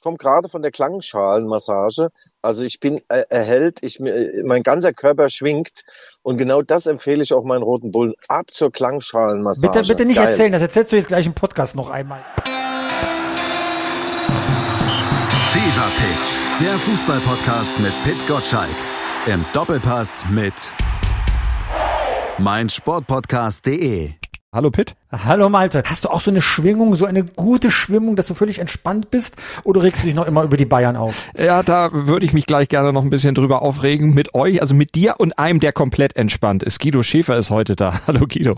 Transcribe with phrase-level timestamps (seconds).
[0.00, 2.08] Ich komme gerade von der Klangschalenmassage.
[2.40, 5.82] Also ich bin äh, erhellt, ich, mein ganzer Körper schwingt.
[6.22, 8.14] Und genau das empfehle ich auch meinen roten Bullen.
[8.26, 9.70] Ab zur Klangschalenmassage.
[9.70, 10.28] Bitte, bitte nicht Geil.
[10.28, 12.24] erzählen, das erzählst du jetzt gleich im Podcast noch einmal.
[15.52, 18.76] Fever Pitch, der Fußballpodcast mit Pit Gottschalk.
[19.26, 20.54] Im Doppelpass mit
[22.38, 24.12] meinsportpodcast.de.
[24.50, 24.94] Hallo Pitt.
[25.12, 25.82] Hallo Malte.
[25.86, 29.42] Hast du auch so eine Schwingung, so eine gute Schwingung, dass du völlig entspannt bist?
[29.64, 31.28] Oder regst du dich noch immer über die Bayern auf?
[31.36, 34.72] Ja, da würde ich mich gleich gerne noch ein bisschen drüber aufregen mit euch, also
[34.72, 36.78] mit dir und einem, der komplett entspannt ist.
[36.78, 38.00] Guido Schäfer ist heute da.
[38.06, 38.56] Hallo Guido.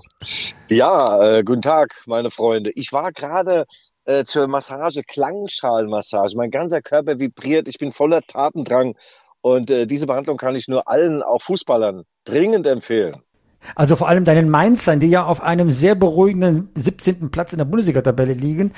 [0.68, 2.70] Ja, äh, guten Tag, meine Freunde.
[2.74, 3.64] Ich war gerade
[4.04, 6.36] äh, zur Massage, Klangschalenmassage.
[6.36, 7.66] Mein ganzer Körper vibriert.
[7.66, 8.94] Ich bin voller Tatendrang.
[9.40, 13.22] Und äh, diese Behandlung kann ich nur allen, auch Fußballern, dringend empfehlen.
[13.74, 17.30] Also vor allem deinen Mainzern, die ja auf einem sehr beruhigenden 17.
[17.30, 18.72] Platz in der Bundesliga-Tabelle liegen,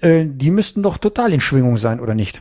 [0.00, 2.40] äh, die müssten doch total in Schwingung sein, oder nicht?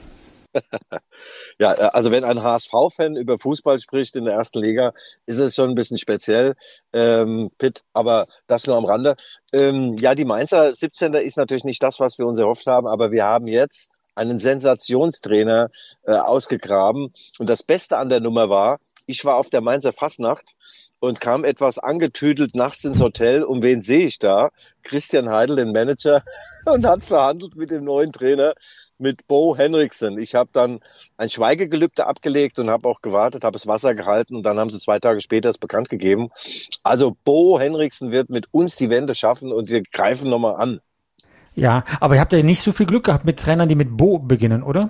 [1.60, 4.94] ja, äh, also wenn ein HSV-Fan über Fußball spricht in der ersten Liga,
[5.26, 6.56] ist es schon ein bisschen speziell,
[6.94, 9.16] ähm, Pitt, aber das nur am Rande.
[9.54, 11.14] Ähm, ja, die Mainzer 17.
[11.16, 15.70] ist natürlich nicht das, was wir uns erhofft haben, aber wir haben jetzt einen Sensationstrainer
[16.04, 17.14] äh, ausgegraben.
[17.40, 18.80] Und das Beste an der Nummer war,
[19.12, 20.56] ich war auf der Mainzer Fastnacht
[21.00, 23.44] und kam etwas angetüdelt nachts ins Hotel.
[23.44, 24.50] Und wen sehe ich da?
[24.84, 26.24] Christian Heidel, den Manager,
[26.66, 28.54] und hat verhandelt mit dem neuen Trainer,
[28.98, 30.18] mit Bo Henriksen.
[30.18, 30.80] Ich habe dann
[31.18, 34.80] ein Schweigegelübde abgelegt und habe auch gewartet, habe das Wasser gehalten und dann haben sie
[34.80, 36.30] zwei Tage später es bekannt gegeben.
[36.84, 40.80] Also Bo Henriksen wird mit uns die Wende schaffen und wir greifen nochmal an.
[41.56, 44.20] Ja, aber ihr habt ja nicht so viel Glück gehabt mit Trainern, die mit Bo
[44.20, 44.90] beginnen, oder?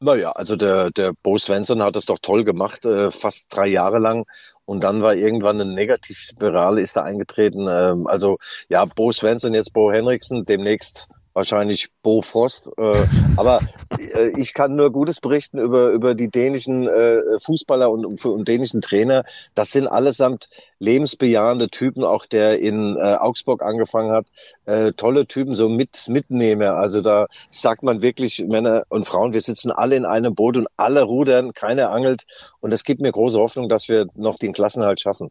[0.00, 3.98] Naja, also der, der Bo Svensson hat das doch toll gemacht, äh, fast drei Jahre
[3.98, 4.26] lang.
[4.64, 7.66] Und dann war irgendwann eine Negativspirale, ist da eingetreten.
[7.68, 8.38] Ähm, also
[8.68, 11.08] ja, Bo Svensson, jetzt Bo Henriksen, demnächst
[11.38, 12.70] wahrscheinlich Bo Frost.
[12.76, 13.60] Äh, aber
[13.98, 18.80] äh, ich kann nur Gutes berichten über, über die dänischen äh, Fußballer und, und dänischen
[18.80, 19.24] Trainer.
[19.54, 20.50] Das sind allesamt
[20.80, 24.26] lebensbejahende Typen, auch der in äh, Augsburg angefangen hat.
[24.66, 26.74] Äh, tolle Typen, so mit Mitnehmer.
[26.74, 30.66] Also da sagt man wirklich, Männer und Frauen, wir sitzen alle in einem Boot und
[30.76, 32.24] alle rudern, keiner angelt.
[32.60, 35.30] Und das gibt mir große Hoffnung, dass wir noch den Klassenhalt schaffen.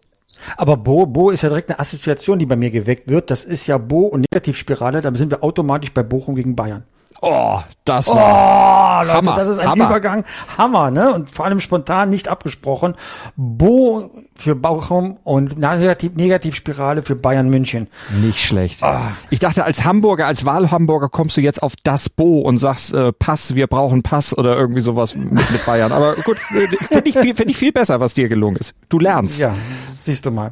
[0.56, 3.29] Aber Bo, Bo ist ja direkt eine Assoziation, die bei mir geweckt wird.
[3.29, 5.01] Das ist ja Bo und Negativspirale.
[5.01, 6.84] Da sind wir automatisch bei Bochum gegen Bayern.
[7.22, 9.85] Oh, das war oh, Leute, Hammer, das ist ein Hammer.
[9.85, 10.23] Übergang.
[10.57, 11.13] Hammer, ne?
[11.13, 12.95] Und vor allem spontan nicht abgesprochen.
[13.35, 17.88] Bo für Bochum und Negativ Negativspirale für Bayern München.
[18.22, 18.81] Nicht schlecht.
[18.83, 18.94] Oh.
[19.29, 23.11] Ich dachte, als Hamburger, als Wahlhamburger kommst du jetzt auf das Bo und sagst äh,
[23.13, 25.91] Pass, wir brauchen Pass oder irgendwie sowas mit, mit Bayern.
[25.91, 28.75] Aber gut, finde ich, find ich viel besser, was dir gelungen ist.
[28.89, 29.39] Du lernst.
[29.39, 29.55] Ja,
[29.88, 30.51] siehst du mal.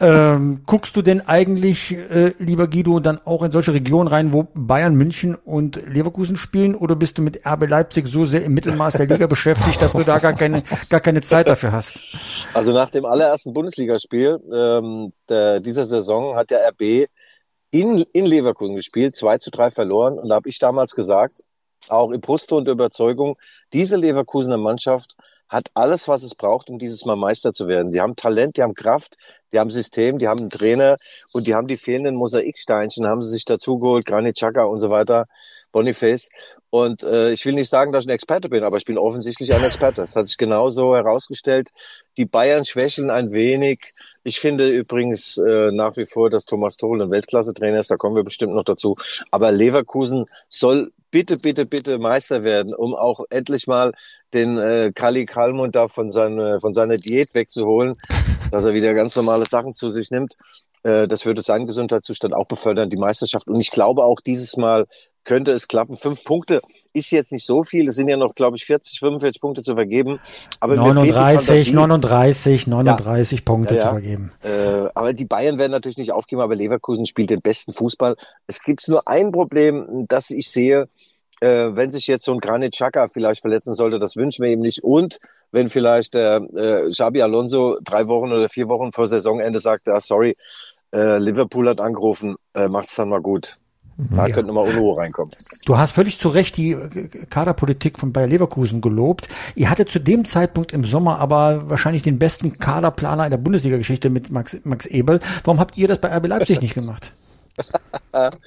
[0.00, 4.46] ähm, guckst du denn eigentlich, äh, lieber Guido, dann auch in solche Regionen rein, wo
[4.54, 8.94] Bayern, München und Leverkusen spielen oder bist du mit RB Leipzig so sehr im Mittelmaß
[8.94, 12.02] der Liga beschäftigt, dass du da gar keine, gar keine Zeit dafür hast?
[12.54, 17.08] Also nach dem allerersten Bundesligaspiel ähm, der, dieser Saison hat der RB
[17.70, 20.18] in, in Leverkusen gespielt, 2 zu 3 verloren.
[20.18, 21.42] Und da habe ich damals gesagt,
[21.88, 23.36] auch im Brust und Überzeugung,
[23.72, 25.16] diese Leverkusener Mannschaft
[25.48, 27.90] hat alles, was es braucht, um dieses Mal Meister zu werden.
[27.90, 29.16] Die haben Talent, die haben Kraft,
[29.52, 30.96] die haben System, die haben einen Trainer
[31.32, 35.26] und die haben die fehlenden Mosaiksteinchen, haben sie sich dazugeholt, Granit Xhaka und so weiter.
[35.72, 36.30] Boniface.
[36.70, 39.54] Und äh, ich will nicht sagen, dass ich ein Experte bin, aber ich bin offensichtlich
[39.54, 40.02] ein Experte.
[40.02, 41.70] Das hat sich genauso herausgestellt.
[42.18, 43.92] Die Bayern schwächeln ein wenig.
[44.22, 47.90] Ich finde übrigens äh, nach wie vor, dass Thomas Tuchel ein Weltklasse-Trainer ist.
[47.90, 48.96] Da kommen wir bestimmt noch dazu.
[49.30, 53.92] Aber Leverkusen soll bitte, bitte, bitte Meister werden, um auch endlich mal
[54.34, 57.96] den äh, Kali Kalmund da von, seine, von seiner Diät wegzuholen,
[58.50, 60.36] dass er wieder ganz normale Sachen zu sich nimmt.
[60.82, 63.48] Äh, das würde seinen Gesundheitszustand auch befördern, die Meisterschaft.
[63.48, 64.86] Und ich glaube auch dieses Mal
[65.24, 65.98] könnte es klappen.
[65.98, 66.62] Fünf Punkte
[66.94, 67.88] ist jetzt nicht so viel.
[67.88, 70.20] Es sind ja noch, glaube ich, 40, 45 Punkte zu vergeben.
[70.58, 73.44] Aber 39, 39, 39 ja.
[73.44, 73.86] Punkte ja, ja.
[73.86, 74.32] zu vergeben.
[74.42, 78.16] Äh, aber die Bayern werden natürlich nicht aufgeben, aber Leverkusen spielt den besten Fußball.
[78.46, 80.88] Es gibt nur ein Problem, das ich sehe.
[81.40, 84.60] Äh, wenn sich jetzt so ein Granit Xhaka vielleicht verletzen sollte, das wünschen wir ihm
[84.60, 84.82] nicht.
[84.82, 85.18] Und
[85.52, 90.00] wenn vielleicht der äh, Xabi Alonso drei Wochen oder vier Wochen vor Saisonende sagt, ah,
[90.00, 90.36] sorry,
[90.92, 93.58] äh, Liverpool hat angerufen, äh, macht's dann mal gut.
[93.98, 94.34] Da ja.
[94.34, 95.32] könnte mal Unruhe reinkommen.
[95.66, 99.26] Du hast völlig zu Recht die äh, Kaderpolitik von Bayer Leverkusen gelobt.
[99.56, 104.08] Ihr hattet zu dem Zeitpunkt im Sommer aber wahrscheinlich den besten Kaderplaner in der Bundesliga-Geschichte
[104.08, 105.18] mit Max, Max Ebel.
[105.42, 107.12] Warum habt ihr das bei RB Leipzig nicht gemacht?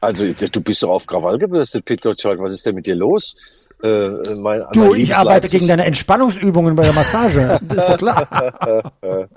[0.00, 2.38] Also, du bist doch auf Krawall gebürstet, Pete Gottschalk.
[2.40, 3.34] Was ist denn mit dir los?
[3.82, 4.10] Äh,
[4.72, 5.50] Du, ich arbeite Leipzig.
[5.50, 7.58] gegen deine Entspannungsübungen bei der Massage.
[7.66, 8.88] Das ist doch klar.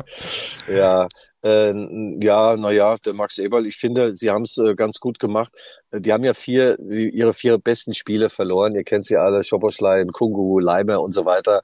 [0.72, 1.08] ja,
[1.44, 5.52] äh, ja, naja, der Max Eberl, ich finde, sie haben es äh, ganz gut gemacht.
[5.92, 8.76] Die haben ja vier, die, ihre vier besten Spiele verloren.
[8.76, 11.62] Ihr kennt sie alle, Schoboschlein, Kungu, Leimer und so weiter.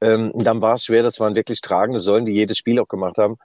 [0.00, 3.18] Ähm, dann war es schwer, das waren wirklich tragende Säulen, die jedes Spiel auch gemacht
[3.18, 3.36] haben,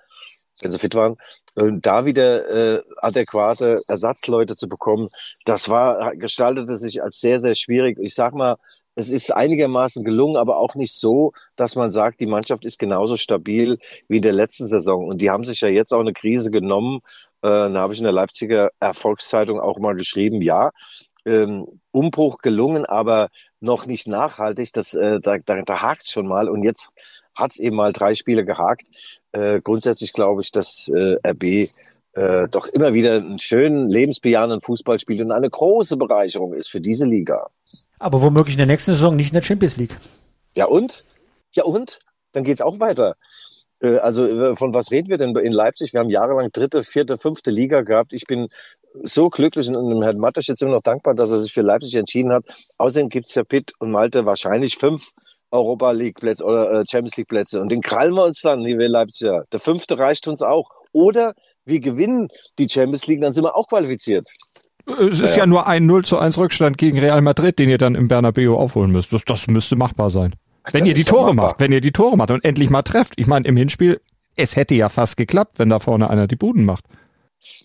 [0.62, 1.18] wenn sie fit waren.
[1.56, 5.08] Da wieder äh, adäquate Ersatzleute zu bekommen,
[5.46, 7.98] das war, gestaltete sich als sehr, sehr schwierig.
[8.00, 8.58] Ich sag mal,
[8.98, 13.16] es ist einigermaßen gelungen, aber auch nicht so, dass man sagt, die Mannschaft ist genauso
[13.16, 13.78] stabil
[14.08, 15.08] wie in der letzten Saison.
[15.08, 17.02] Und die haben sich ja jetzt auch eine Krise genommen.
[17.44, 20.72] Äh, da habe ich in der Leipziger Erfolgszeitung auch mal geschrieben, ja,
[21.26, 24.74] ähm, Umbruch gelungen, aber noch nicht nachhaltig.
[24.74, 26.50] Das, äh, da, da, da hakt schon mal.
[26.50, 26.90] Und jetzt
[27.36, 28.88] hat es eben mal drei Spiele gehakt.
[29.38, 31.70] Äh, grundsätzlich glaube ich, dass äh, RB
[32.14, 36.82] äh, doch immer wieder einen schönen, lebensbejahenden Fußball spielt und eine große Bereicherung ist für
[36.82, 37.48] diese Liga.
[38.00, 39.96] Aber womöglich in der nächsten Saison nicht in der Champions League.
[40.56, 41.06] Ja und?
[41.52, 42.00] Ja und?
[42.32, 43.16] Dann geht's auch weiter.
[43.80, 45.94] Äh, Also äh, von was reden wir denn in Leipzig?
[45.94, 48.14] Wir haben jahrelang dritte, vierte, fünfte Liga gehabt.
[48.14, 48.48] Ich bin
[49.04, 51.94] so glücklich und dem Herrn Mattes jetzt immer noch dankbar, dass er sich für Leipzig
[51.94, 52.46] entschieden hat.
[52.80, 55.12] Außerdem gibt's ja Pitt und Malte wahrscheinlich fünf
[55.52, 57.62] Europa League Plätze oder äh, Champions League Plätze.
[57.62, 59.44] Und den krallen wir uns dann, liebe Leipziger.
[59.52, 60.70] Der fünfte reicht uns auch.
[60.92, 61.34] Oder
[61.66, 62.30] wir gewinnen
[62.60, 64.30] die Champions League, dann sind wir auch qualifiziert.
[65.00, 67.96] Es ist ja, nur ein 0 zu 1 Rückstand gegen Real Madrid, den ihr dann
[67.96, 69.12] im Bernabeu aufholen müsst.
[69.12, 70.34] Das, das müsste machbar sein.
[70.72, 71.52] Wenn das ihr die Tore machbar.
[71.52, 73.14] macht, wenn ihr die Tore macht und endlich mal trefft.
[73.18, 74.00] Ich meine, im Hinspiel,
[74.36, 76.86] es hätte ja fast geklappt, wenn da vorne einer die Buden macht.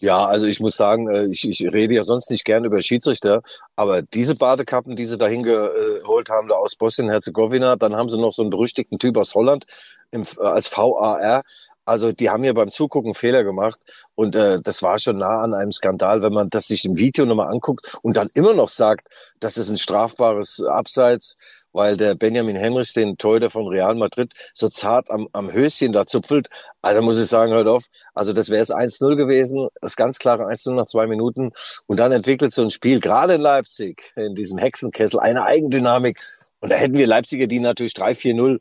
[0.01, 3.43] Ja, also ich muss sagen, äh, ich, ich rede ja sonst nicht gern über Schiedsrichter,
[3.77, 8.33] aber diese Badekappen, die sie dahin geholt haben, da aus Bosnien-Herzegowina, dann haben sie noch
[8.33, 9.67] so einen berüchtigten Typ aus Holland
[10.11, 11.43] im, äh, als VAR.
[11.85, 13.81] Also die haben hier beim Zugucken Fehler gemacht
[14.15, 17.27] und äh, das war schon nah an einem Skandal, wenn man das sich im Video
[17.27, 19.09] nochmal anguckt und dann immer noch sagt,
[19.41, 21.39] das ist ein strafbares Abseits,
[21.73, 26.07] weil der Benjamin Henrichs, den Torhüter von Real Madrid, so zart am, am Höschen da
[26.07, 26.49] zupfelt.
[26.83, 27.85] Also muss ich sagen, hört auf.
[28.15, 31.53] Also das wäre es 1-0 gewesen, das ganz klare 1-0 nach zwei Minuten.
[31.87, 36.21] Und dann entwickelt so ein Spiel, gerade in Leipzig, in diesem Hexenkessel, eine Eigendynamik.
[36.61, 38.61] Und da hätten wir Leipziger die natürlich 3-4-0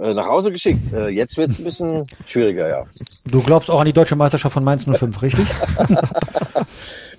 [0.00, 0.92] äh, nach Hause geschickt.
[0.92, 2.86] Äh, Jetzt wird es ein bisschen schwieriger, ja.
[3.26, 5.48] Du glaubst auch an die deutsche Meisterschaft von Mainz 05, richtig?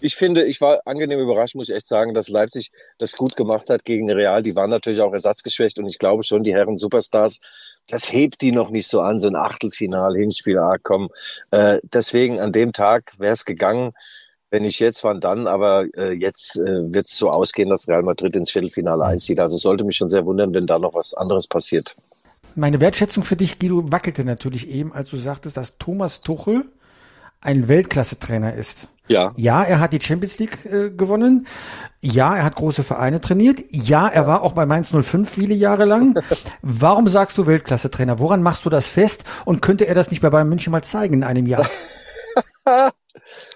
[0.02, 3.70] Ich finde, ich war angenehm überrascht, muss ich echt sagen, dass Leipzig das gut gemacht
[3.70, 4.42] hat gegen Real.
[4.44, 7.40] Die waren natürlich auch ersatzgeschwächt und ich glaube schon, die Herren Superstars,
[7.88, 11.10] das hebt die noch nicht so an, so ein Achtelfinal, Hinspiel, ah, komm.
[11.52, 13.92] Äh, deswegen an dem Tag wäre es gegangen,
[14.52, 18.04] wenn nicht jetzt, wann dann, aber äh, jetzt äh, wird es so ausgehen, dass Real
[18.04, 19.40] Madrid ins Viertelfinale einzieht.
[19.40, 21.96] Also sollte mich schon sehr wundern, wenn da noch was anderes passiert.
[22.56, 26.66] Meine Wertschätzung für dich, Guido, wackelte natürlich eben, als du sagtest, dass Thomas Tuchel
[27.42, 28.88] ein Weltklasse-Trainer ist.
[29.08, 29.32] Ja.
[29.36, 31.48] Ja, er hat die Champions League äh, gewonnen.
[32.00, 33.60] Ja, er hat große Vereine trainiert.
[33.72, 36.16] Ja, er war auch bei Mainz 05 viele Jahre lang.
[36.62, 38.20] Warum sagst du Weltklasse-Trainer?
[38.20, 39.24] Woran machst du das fest?
[39.46, 41.68] Und könnte er das nicht bei Bayern München mal zeigen in einem Jahr?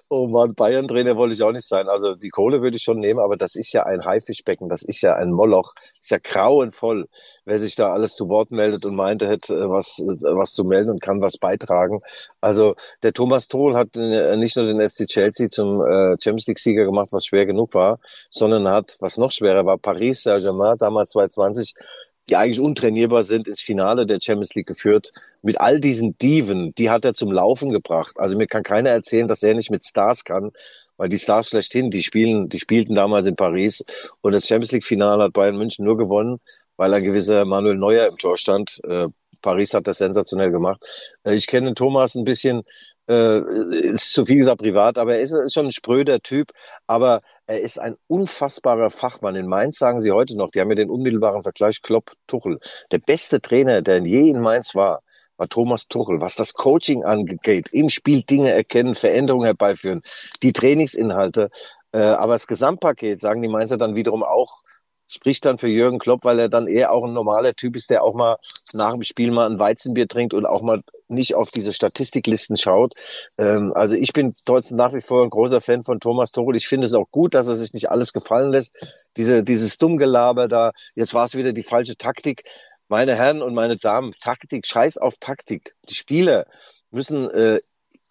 [0.09, 1.87] Oh Mann, Bayern-Trainer wollte ich auch nicht sein.
[1.87, 5.01] Also die Kohle würde ich schon nehmen, aber das ist ja ein Haifischbecken, das ist
[5.01, 7.07] ja ein Moloch, das ist ja grauenvoll,
[7.45, 10.05] wer sich da alles zu Wort meldet und meinte, hätte äh, was, äh,
[10.35, 12.01] was zu melden und kann was beitragen.
[12.41, 15.81] Also der Thomas Tuchel hat äh, nicht nur den FC Chelsea zum
[16.21, 17.99] Champions League-Sieger gemacht, was schwer genug war,
[18.29, 21.73] sondern hat, was noch schwerer war, Paris Saint-Germain damals 2020
[22.29, 25.11] die eigentlich untrainierbar sind, ins Finale der Champions League geführt.
[25.41, 28.17] Mit all diesen Diven, die hat er zum Laufen gebracht.
[28.17, 30.51] Also mir kann keiner erzählen, dass er nicht mit Stars kann,
[30.97, 33.83] weil die Stars schlechthin, die spielen, die spielten damals in Paris
[34.21, 36.39] und das Champions League Finale hat Bayern München nur gewonnen,
[36.77, 38.79] weil ein gewisser Manuel Neuer im Tor stand.
[38.87, 39.07] Äh,
[39.41, 40.83] Paris hat das sensationell gemacht.
[41.23, 42.63] Äh, ich kenne Thomas ein bisschen,
[43.09, 43.39] äh,
[43.89, 46.51] ist zu viel gesagt privat, aber er ist, ist schon ein spröder Typ,
[46.87, 49.35] aber er ist ein unfassbarer Fachmann.
[49.35, 52.59] In Mainz sagen sie heute noch, die haben ja den unmittelbaren Vergleich Klopp-Tuchel.
[52.91, 55.01] Der beste Trainer, der je in Mainz war,
[55.37, 56.21] war Thomas Tuchel.
[56.21, 60.01] Was das Coaching angeht, im Spiel Dinge erkennen, Veränderungen herbeiführen,
[60.41, 61.49] die Trainingsinhalte,
[61.91, 64.63] äh, aber das Gesamtpaket, sagen die Mainzer dann wiederum auch,
[65.07, 68.03] spricht dann für Jürgen Klopp, weil er dann eher auch ein normaler Typ ist, der
[68.03, 68.37] auch mal
[68.73, 72.93] nach dem Spiel mal ein Weizenbier trinkt und auch mal nicht auf diese Statistiklisten schaut.
[73.37, 76.55] Ähm, also ich bin trotzdem nach wie vor ein großer Fan von Thomas Tuchel.
[76.55, 78.75] Ich finde es auch gut, dass er sich nicht alles gefallen lässt.
[79.17, 82.43] Diese, dieses Dummgelaber da, jetzt war es wieder die falsche Taktik.
[82.87, 85.75] Meine Herren und meine Damen, Taktik, scheiß auf Taktik.
[85.89, 86.45] Die Spieler
[86.91, 87.59] müssen, äh,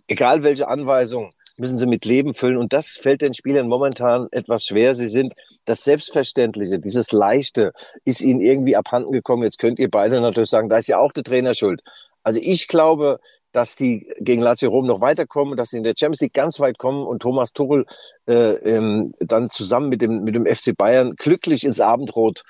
[0.08, 1.30] egal welche Anweisung,
[1.62, 2.57] müssen sie mit Leben füllen.
[2.57, 4.95] Und das fällt den Spielern momentan etwas schwer.
[4.95, 7.73] Sie sind das Selbstverständliche, dieses Leichte
[8.04, 9.45] ist ihnen irgendwie abhanden gekommen.
[9.45, 11.83] Jetzt könnt ihr beide natürlich sagen, da ist ja auch der Trainer schuld.
[12.25, 13.21] Also ich glaube,
[13.52, 16.78] dass die gegen Lazio Rom noch weiterkommen, dass sie in der Champions League ganz weit
[16.78, 17.87] kommen und Thomas Tuchel
[18.26, 22.42] äh, ähm, dann zusammen mit dem mit dem FC Bayern glücklich ins Abendrot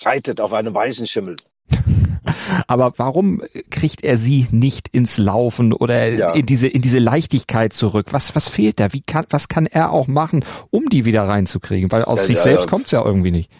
[0.00, 1.36] reitet auf einem weißen Schimmel.
[2.66, 6.32] Aber warum kriegt er sie nicht ins Laufen oder ja.
[6.32, 8.08] in diese in diese Leichtigkeit zurück?
[8.12, 8.92] Was was fehlt da?
[8.92, 11.90] Wie kann was kann er auch machen, um die wieder reinzukriegen?
[11.90, 13.50] Weil aus ja, sich ja, selbst kommt's ja irgendwie nicht.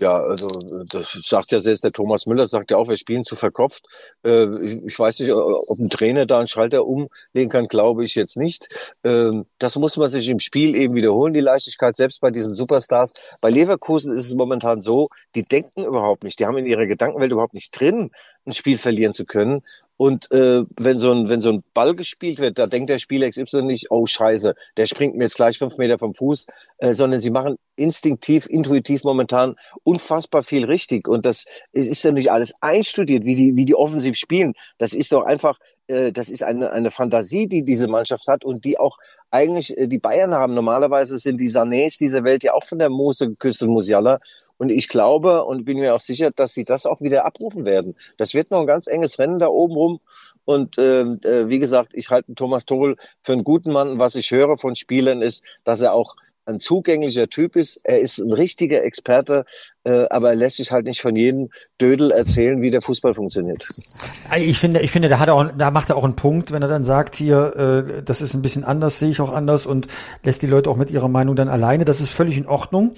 [0.00, 0.48] Ja, also
[0.90, 3.84] das sagt ja selbst der Thomas Müller, sagt ja auch, wir spielen zu verkopft.
[4.24, 4.46] Äh,
[4.86, 8.66] ich weiß nicht, ob ein Trainer da einen Schalter umlegen kann, glaube ich jetzt nicht.
[9.04, 13.12] Ähm, das muss man sich im Spiel eben wiederholen, die Leichtigkeit, selbst bei diesen Superstars.
[13.42, 17.32] Bei Leverkusen ist es momentan so, die denken überhaupt nicht, die haben in ihrer Gedankenwelt
[17.32, 18.10] überhaupt nicht drin,
[18.46, 19.62] ein Spiel verlieren zu können.
[19.96, 23.28] Und äh, wenn so ein wenn so ein Ball gespielt wird, da denkt der Spieler
[23.28, 26.46] XY nicht, oh Scheiße, der springt mir jetzt gleich fünf Meter vom Fuß,
[26.78, 31.06] äh, sondern sie machen instinktiv, intuitiv momentan unfassbar viel richtig.
[31.06, 34.54] Und das ist ja nicht alles einstudiert, wie die wie die offensiv spielen.
[34.78, 35.58] Das ist doch einfach
[35.90, 38.96] äh, das ist eine, eine Fantasie, die diese Mannschaft hat und die auch
[39.30, 40.54] eigentlich äh, die Bayern haben.
[40.54, 44.20] Normalerweise sind die Sanés dieser Welt ja auch von der Mose geküsst und Musiala.
[44.60, 47.96] Und ich glaube und bin mir auch sicher, dass sie das auch wieder abrufen werden.
[48.18, 50.00] Das wird noch ein ganz enges Rennen da oben rum.
[50.44, 53.98] Und äh, äh wie gesagt, ich halte Thomas Tuchel für einen guten Mann.
[53.98, 56.14] Was ich höre von Spielern ist, dass er auch
[56.46, 57.80] ein zugänglicher Typ ist.
[57.84, 59.44] Er ist ein richtiger Experte,
[59.84, 63.66] äh, aber er lässt sich halt nicht von jedem Dödel erzählen, wie der Fußball funktioniert.
[64.36, 66.62] Ich finde, ich finde, da hat er auch, da macht er auch einen Punkt, wenn
[66.62, 69.86] er dann sagt, hier, äh, das ist ein bisschen anders, sehe ich auch anders und
[70.24, 71.84] lässt die Leute auch mit ihrer Meinung dann alleine.
[71.84, 72.94] Das ist völlig in Ordnung.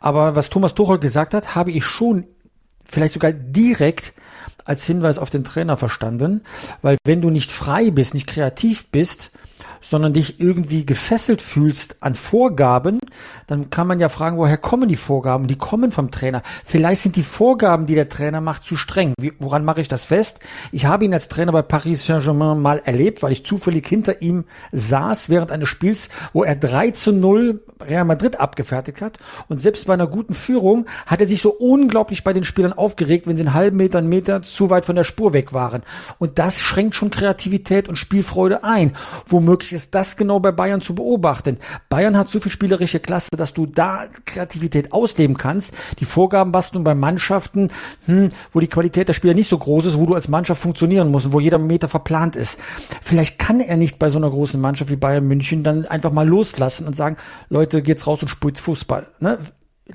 [0.00, 2.26] Aber was Thomas Tuchel gesagt hat, habe ich schon
[2.84, 4.12] vielleicht sogar direkt
[4.64, 6.42] als Hinweis auf den Trainer verstanden,
[6.82, 9.30] weil wenn du nicht frei bist, nicht kreativ bist,
[9.80, 13.00] sondern dich irgendwie gefesselt fühlst an Vorgaben,
[13.46, 15.46] dann kann man ja fragen, woher kommen die Vorgaben?
[15.46, 16.42] Die kommen vom Trainer.
[16.64, 19.14] Vielleicht sind die Vorgaben, die der Trainer macht, zu streng.
[19.18, 20.40] Wie, woran mache ich das fest?
[20.72, 24.44] Ich habe ihn als Trainer bei Paris Saint-Germain mal erlebt, weil ich zufällig hinter ihm
[24.72, 29.18] saß während eines Spiels, wo er 3 zu 0 Real Madrid abgefertigt hat.
[29.48, 33.26] Und selbst bei einer guten Führung hat er sich so unglaublich bei den Spielern aufgeregt,
[33.26, 35.82] wenn sie einen halben Meter, einen Meter zu weit von der Spur weg waren.
[36.18, 38.92] Und das schränkt schon Kreativität und Spielfreude ein.
[39.26, 41.58] Womöglich ist das genau bei Bayern zu beobachten.
[41.88, 45.74] Bayern hat so viel spielerische Klasse, dass du da Kreativität ausleben kannst.
[45.98, 47.68] Die Vorgaben basteln bei Mannschaften,
[48.06, 51.10] hm, wo die Qualität der Spieler nicht so groß ist, wo du als Mannschaft funktionieren
[51.10, 52.58] musst und wo jeder Meter verplant ist.
[53.02, 56.28] Vielleicht kann er nicht bei so einer großen Mannschaft wie Bayern München dann einfach mal
[56.28, 57.16] loslassen und sagen,
[57.48, 59.06] Leute, geht's raus und spielt Fußball.
[59.20, 59.38] Ne?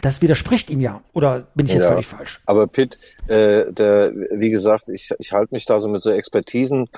[0.02, 1.02] das widerspricht ihm ja.
[1.14, 2.42] Oder bin ich jetzt ja, völlig falsch?
[2.46, 6.90] Aber Pitt, äh, der, wie gesagt, ich, ich halte mich da so mit so Expertisen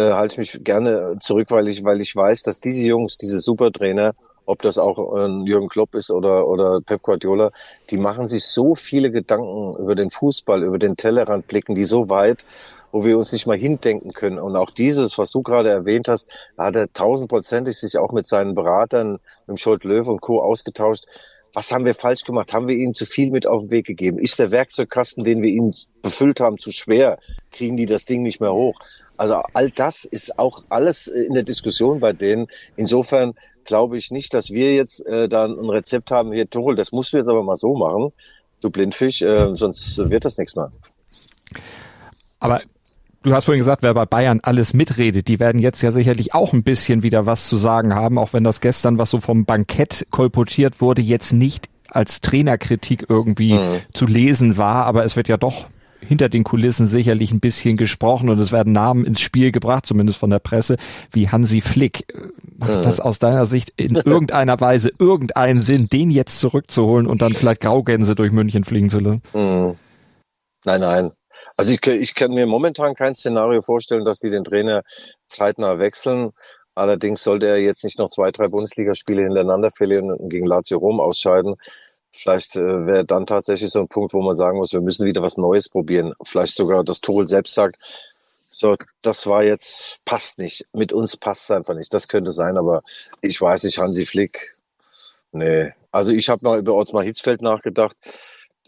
[0.00, 3.38] äh, halte ich mich gerne zurück, weil ich, weil ich weiß, dass diese Jungs, diese
[3.38, 4.14] Supertrainer,
[4.46, 7.50] ob das auch äh, Jürgen Klopp ist oder, oder Pep Guardiola,
[7.90, 12.08] die machen sich so viele Gedanken über den Fußball, über den Tellerrand, blicken die so
[12.08, 12.44] weit,
[12.92, 14.38] wo wir uns nicht mal hindenken können.
[14.38, 18.26] Und auch dieses, was du gerade erwähnt hast, da hat er tausendprozentig sich auch mit
[18.26, 20.42] seinen Beratern, mit Scholt Löw und Co.
[20.42, 21.04] ausgetauscht.
[21.52, 22.52] Was haben wir falsch gemacht?
[22.52, 24.18] Haben wir ihnen zu viel mit auf den Weg gegeben?
[24.18, 27.18] Ist der Werkzeugkasten, den wir ihnen befüllt haben, zu schwer?
[27.50, 28.78] Kriegen die das Ding nicht mehr hoch?
[29.20, 32.46] Also all das ist auch alles in der Diskussion bei denen.
[32.76, 33.34] Insofern
[33.66, 37.12] glaube ich nicht, dass wir jetzt äh, dann ein Rezept haben, hier Tuchel, das musst
[37.12, 38.14] du jetzt aber mal so machen,
[38.62, 40.72] du Blindfisch, äh, sonst wird das nichts mehr.
[42.38, 42.62] Aber
[43.22, 46.54] Du hast vorhin gesagt, wer bei Bayern alles mitredet, die werden jetzt ja sicherlich auch
[46.54, 50.06] ein bisschen wieder was zu sagen haben, auch wenn das gestern, was so vom Bankett
[50.10, 53.80] kolportiert wurde, jetzt nicht als Trainerkritik irgendwie mhm.
[53.92, 55.66] zu lesen war, aber es wird ja doch
[56.00, 60.18] hinter den Kulissen sicherlich ein bisschen gesprochen und es werden Namen ins Spiel gebracht, zumindest
[60.18, 60.76] von der Presse,
[61.12, 62.06] wie Hansi Flick.
[62.58, 62.80] Macht ja.
[62.80, 67.60] das aus deiner Sicht in irgendeiner Weise irgendeinen Sinn, den jetzt zurückzuholen und dann vielleicht
[67.60, 69.22] Graugänse durch München fliegen zu lassen?
[69.32, 69.76] Mhm.
[70.64, 71.10] Nein, nein.
[71.56, 74.82] Also ich, ich kann mir momentan kein Szenario vorstellen, dass die den Trainer
[75.28, 76.30] zeitnah wechseln.
[76.74, 81.00] Allerdings sollte er jetzt nicht noch zwei, drei Bundesligaspiele hintereinander verlieren und gegen Lazio Rom
[81.00, 81.56] ausscheiden.
[82.12, 85.22] Vielleicht äh, wäre dann tatsächlich so ein Punkt, wo man sagen muss, wir müssen wieder
[85.22, 86.14] was Neues probieren.
[86.22, 87.78] Vielleicht sogar das Tuchel selbst sagt,
[88.50, 90.66] so, das war jetzt, passt nicht.
[90.72, 91.94] Mit uns passt es einfach nicht.
[91.94, 92.82] Das könnte sein, aber
[93.20, 94.56] ich weiß nicht, Hansi Flick,
[95.32, 95.72] nee.
[95.92, 97.96] Also ich habe mal über Ottmar Hitzfeld nachgedacht.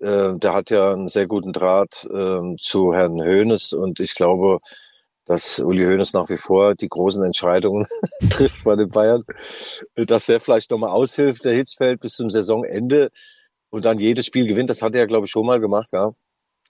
[0.01, 4.59] Äh, der hat ja einen sehr guten Draht äh, zu Herrn Hoeneß und ich glaube,
[5.25, 7.87] dass Uli Hoeneß nach wie vor die großen Entscheidungen
[8.31, 9.25] trifft bei den Bayern,
[9.95, 13.11] dass der vielleicht nochmal aushilft, der Hitzfeld bis zum Saisonende
[13.73, 14.71] und dann jedes Spiel gewinnt.
[14.71, 16.13] Das hat er, glaube ich, schon mal gemacht, ja.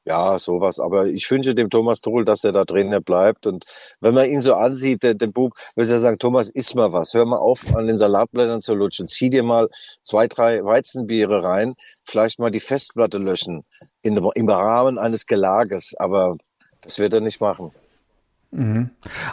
[0.05, 0.81] Ja, sowas.
[0.81, 3.47] Aber ich wünsche dem Thomas Tuchel, dass er da Trainer bleibt.
[3.47, 3.65] Und
[4.01, 7.15] wenn man ihn so ansieht, der, den Bug, würde er sagen, Thomas, iss mal was.
[7.15, 9.07] Hör mal auf, an den Salatblättern zu lutschen.
[9.09, 9.69] Zieh dir mal
[10.03, 11.75] zwei, drei Weizenbiere rein.
[12.05, 13.65] Vielleicht mal die Festplatte löschen.
[14.03, 15.95] In, Im Rahmen eines Gelages.
[15.97, 16.37] Aber
[16.81, 17.73] das wird er nicht machen.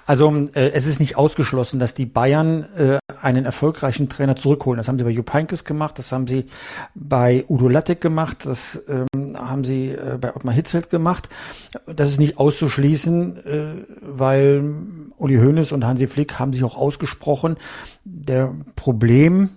[0.06, 4.78] Also äh, es ist nicht ausgeschlossen, dass die Bayern äh, einen erfolgreichen Trainer zurückholen.
[4.78, 6.46] Das haben sie bei Jupp Heynckes gemacht, das haben sie
[6.96, 11.28] bei Udo Lattek gemacht, das ähm, haben sie äh, bei Ottmar Hitzfeld gemacht.
[11.86, 14.64] Das ist nicht auszuschließen, äh, weil
[15.18, 17.58] Uli Hoeneß und Hansi Flick haben sich auch ausgesprochen.
[18.06, 19.50] Der Problem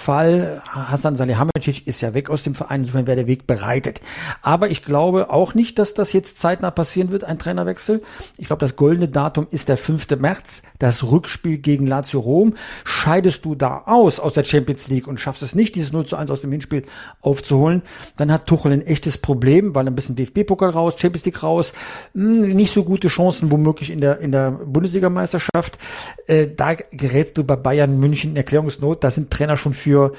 [0.00, 0.62] Fall.
[0.66, 4.00] Hassan Salihamidzic ist ja weg aus dem Verein, insofern wäre der Weg bereitet.
[4.40, 8.02] Aber ich glaube auch nicht, dass das jetzt zeitnah passieren wird, ein Trainerwechsel.
[8.38, 10.18] Ich glaube, das goldene Datum ist der 5.
[10.18, 12.54] März, das Rückspiel gegen Lazio Rom.
[12.84, 16.16] Scheidest du da aus, aus der Champions League und schaffst es nicht, dieses 0 zu
[16.16, 16.84] 1 aus dem Hinspiel
[17.20, 17.82] aufzuholen,
[18.16, 21.74] dann hat Tuchel ein echtes Problem, weil ein bisschen DFB-Pokal raus, Champions League raus,
[22.14, 25.78] hm, nicht so gute Chancen womöglich in der, in der Bundesligameisterschaft.
[26.26, 30.12] Äh, da gerätst du bei Bayern München in Erklärungsnot, da sind Trainer schon für für,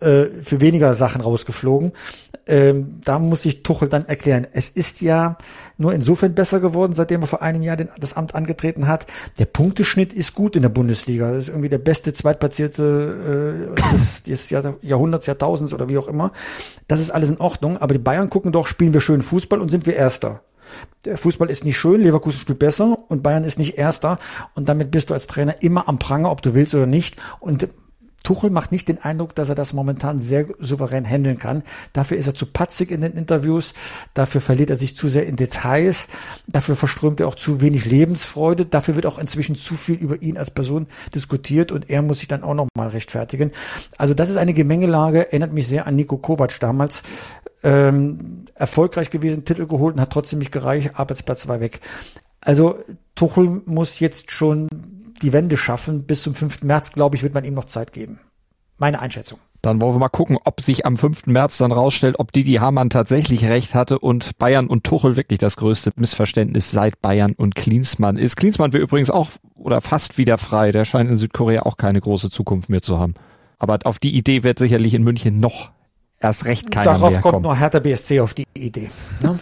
[0.00, 1.92] äh, für weniger Sachen rausgeflogen.
[2.46, 4.46] Ähm, da muss ich Tuchel dann erklären.
[4.50, 5.36] Es ist ja
[5.76, 9.06] nur insofern besser geworden, seitdem er vor einem Jahr den, das Amt angetreten hat.
[9.38, 11.30] Der Punkteschnitt ist gut in der Bundesliga.
[11.30, 16.08] Das ist irgendwie der beste Zweitplatzierte äh, des, des Jahr, Jahrhunderts, Jahrtausends oder wie auch
[16.08, 16.32] immer.
[16.86, 17.76] Das ist alles in Ordnung.
[17.76, 20.40] Aber die Bayern gucken doch, spielen wir schön Fußball und sind wir Erster.
[21.04, 24.18] Der Fußball ist nicht schön, Leverkusen spielt besser und Bayern ist nicht Erster.
[24.54, 27.16] Und damit bist du als Trainer immer am Pranger, ob du willst oder nicht.
[27.40, 27.68] Und
[28.28, 31.62] Tuchel macht nicht den Eindruck, dass er das momentan sehr souverän handeln kann.
[31.94, 33.72] Dafür ist er zu patzig in den Interviews,
[34.12, 36.08] dafür verliert er sich zu sehr in Details,
[36.46, 40.36] dafür verströmt er auch zu wenig Lebensfreude, dafür wird auch inzwischen zu viel über ihn
[40.36, 43.50] als Person diskutiert und er muss sich dann auch noch mal rechtfertigen.
[43.96, 47.04] Also das ist eine Gemengelage, erinnert mich sehr an Nico Kovac damals.
[47.62, 51.80] Ähm, erfolgreich gewesen, Titel geholt und hat trotzdem nicht gereicht, Arbeitsplatz war weg.
[52.42, 52.76] Also
[53.14, 54.68] Tuchel muss jetzt schon
[55.18, 56.04] die Wende schaffen.
[56.04, 56.62] Bis zum 5.
[56.62, 58.20] März, glaube ich, wird man ihm noch Zeit geben.
[58.78, 59.38] Meine Einschätzung.
[59.60, 61.26] Dann wollen wir mal gucken, ob sich am 5.
[61.26, 65.56] März dann rausstellt, ob Didi Hamann tatsächlich recht hatte und Bayern und Tuchel wirklich das
[65.56, 68.36] größte Missverständnis seit Bayern und Klinsmann ist.
[68.36, 70.70] Klinsmann wird übrigens auch oder fast wieder frei.
[70.70, 73.14] Der scheint in Südkorea auch keine große Zukunft mehr zu haben.
[73.58, 75.72] Aber auf die Idee wird sicherlich in München noch
[76.20, 77.42] erst recht keiner Darauf mehr kommt kommen.
[77.42, 78.90] nur Hertha BSC auf die Idee.
[79.22, 79.38] Ne?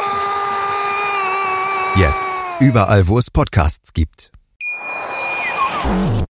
[1.97, 2.31] Jetzt.
[2.61, 4.31] Überall, wo es Podcasts gibt.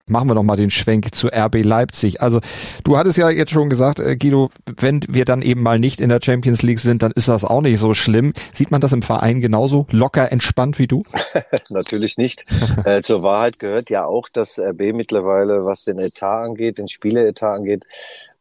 [0.07, 2.19] Machen wir doch mal den Schwenk zu RB Leipzig.
[2.19, 2.39] Also
[2.83, 6.09] du hattest ja jetzt schon gesagt, äh, Guido, wenn wir dann eben mal nicht in
[6.09, 8.33] der Champions League sind, dann ist das auch nicht so schlimm.
[8.53, 11.03] Sieht man das im Verein genauso locker entspannt wie du?
[11.69, 12.47] Natürlich nicht.
[12.83, 17.57] äh, zur Wahrheit gehört ja auch, dass RB mittlerweile, was den Etat angeht, den Spieleretat
[17.57, 17.85] angeht,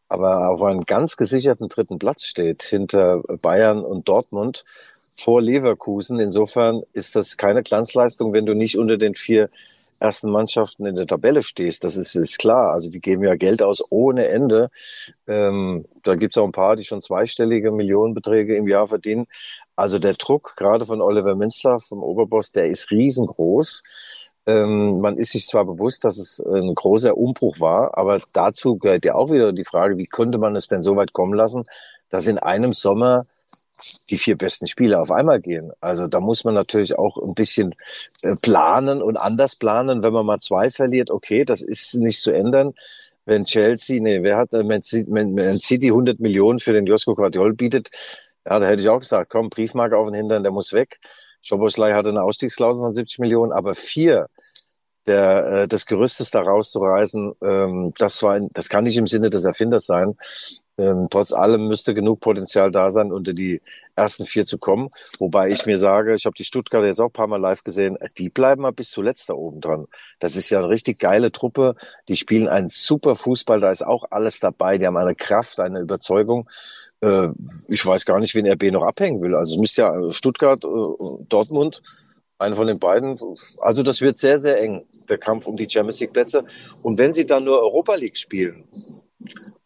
[0.09, 4.65] aber auf einem ganz gesicherten dritten Platz steht hinter Bayern und Dortmund
[5.21, 6.19] vor Leverkusen.
[6.19, 9.51] Insofern ist das keine Glanzleistung, wenn du nicht unter den vier
[10.01, 11.85] ersten Mannschaften in der Tabelle stehst.
[11.85, 12.73] Das ist, ist klar.
[12.73, 14.71] Also die geben ja Geld aus ohne Ende.
[15.29, 19.27] Ähm, da gibt's auch ein paar, die schon zweistellige Millionenbeträge im Jahr verdienen.
[19.77, 23.83] Also der Druck, gerade von Oliver Minzler, vom Oberboss, der ist riesengroß.
[24.47, 29.05] Ähm, man ist sich zwar bewusst, dass es ein großer Umbruch war, aber dazu gehört
[29.05, 31.65] ja auch wieder die Frage, wie konnte man es denn so weit kommen lassen,
[32.09, 33.27] dass in einem Sommer
[34.11, 35.73] die vier besten Spiele auf einmal gehen.
[35.81, 37.75] Also da muss man natürlich auch ein bisschen
[38.23, 40.03] äh, planen und anders planen.
[40.03, 42.75] Wenn man mal zwei verliert, okay, das ist nicht zu ändern.
[43.25, 47.91] Wenn Chelsea, nee, wer hat, Man City 100 Millionen für den Josko Guardiol bietet,
[48.47, 50.99] ja, da hätte ich auch gesagt, komm, Briefmarke auf den Hintern, der muss weg.
[51.43, 54.27] Schoboslai hatte eine Ausstiegsklausel von 70 Millionen, aber vier
[55.07, 59.45] der, äh, des Gerüstes da rauszureißen, ähm, das war, das kann nicht im Sinne des
[59.45, 60.17] Erfinders sein.
[60.81, 63.61] Ähm, trotz allem müsste genug Potenzial da sein, unter die
[63.97, 64.89] ersten vier zu kommen.
[65.19, 67.99] Wobei ich mir sage, ich habe die Stuttgarter jetzt auch ein paar Mal live gesehen,
[68.17, 69.87] die bleiben mal bis zuletzt da oben dran.
[70.21, 71.75] Das ist ja eine richtig geile Truppe.
[72.09, 74.79] Die spielen einen super Fußball, da ist auch alles dabei.
[74.79, 76.49] Die haben eine Kraft, eine Überzeugung.
[77.03, 77.29] Äh,
[77.69, 79.35] ich weiß gar nicht, wen RB noch abhängen will.
[79.35, 81.83] Also es müsste ja Stuttgart, äh, Dortmund,
[82.39, 83.21] einer von den beiden.
[83.61, 86.45] Also das wird sehr, sehr eng, der Kampf um die Champions League Plätze.
[86.81, 88.65] Und wenn sie dann nur Europa League spielen,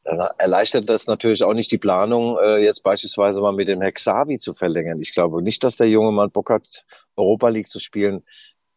[0.04, 4.54] erleichtert das natürlich auch nicht die Planung, äh, jetzt beispielsweise mal mit dem Hexavi zu
[4.54, 5.00] verlängern.
[5.00, 6.84] Ich glaube nicht, dass der junge Mann Bock hat,
[7.16, 8.22] Europa League zu spielen.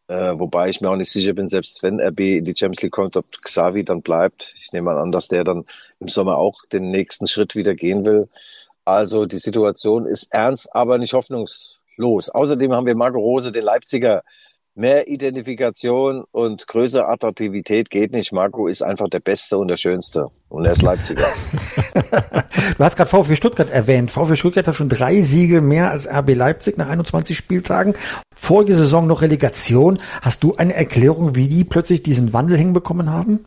[0.08, 2.92] Äh, wobei ich mir auch nicht sicher bin, selbst wenn RB in die Champions League
[2.92, 4.54] kommt, ob Xavi dann bleibt.
[4.56, 5.64] Ich nehme an, dass der dann
[6.00, 8.28] im Sommer auch den nächsten Schritt wieder gehen will.
[8.86, 12.30] Also die Situation ist ernst, aber nicht hoffnungslos los.
[12.30, 14.22] Außerdem haben wir Marco Rose, den Leipziger
[14.78, 18.32] mehr Identifikation und größere Attraktivität geht nicht.
[18.32, 20.28] Marco ist einfach der Beste und der Schönste.
[20.48, 21.26] Und er ist Leipziger.
[22.78, 24.10] du hast gerade VfB Stuttgart erwähnt.
[24.10, 27.94] VfB Stuttgart hat schon drei Siege mehr als RB Leipzig nach 21 Spieltagen.
[28.34, 29.98] Vorige Saison noch Relegation.
[30.22, 33.44] Hast du eine Erklärung, wie die plötzlich diesen Wandel hinbekommen haben?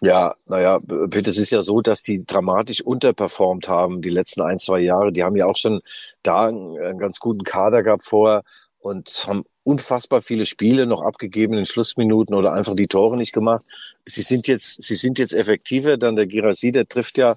[0.00, 4.58] Ja, naja, Peter, es ist ja so, dass die dramatisch unterperformt haben die letzten ein,
[4.58, 5.12] zwei Jahre.
[5.12, 5.80] Die haben ja auch schon
[6.22, 8.42] da einen ganz guten Kader gehabt vorher
[8.80, 13.32] und haben unfassbar viele Spiele noch abgegeben in den Schlussminuten oder einfach die Tore nicht
[13.32, 13.64] gemacht.
[14.06, 15.96] Sie sind jetzt, sie sind jetzt effektiver.
[15.98, 17.36] Dann der Girassi, der trifft ja,